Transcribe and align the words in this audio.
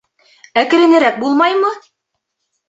—Әкренерәк 0.61 1.19
булмаймы? 1.25 1.71